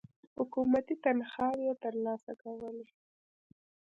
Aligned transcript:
حکومتي 0.37 0.95
تنخواوې 1.03 1.71
تر 1.83 1.93
لاسه 2.05 2.31
کولې. 2.41 2.85